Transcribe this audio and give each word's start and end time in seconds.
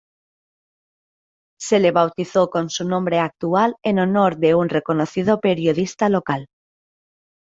Se 1.59 1.79
le 1.79 1.91
bautizó 1.91 2.49
con 2.49 2.71
su 2.71 2.85
nombre 2.89 3.19
actual 3.19 3.75
en 3.83 3.99
honor 3.99 4.37
de 4.37 4.55
un 4.55 4.67
reconocido 4.67 5.39
periodista 5.39 6.09
local. 6.09 6.47